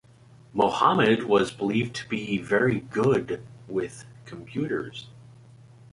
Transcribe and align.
Mohammed 0.55 1.25
was 1.25 1.51
believed 1.51 1.95
to 1.97 2.09
"be 2.09 2.39
very 2.39 2.79
good 2.79 3.45
with 3.67 4.05
computers". 4.25 5.05